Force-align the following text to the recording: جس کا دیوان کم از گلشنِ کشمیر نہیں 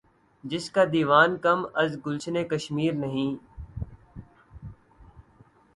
جس 0.43 0.65
کا 0.71 0.83
دیوان 0.93 1.31
کم 1.43 1.59
از 1.81 1.91
گلشنِ 2.05 2.35
کشمیر 2.51 2.93
نہیں 2.95 3.31